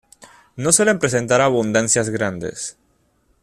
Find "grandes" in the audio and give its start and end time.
2.09-2.75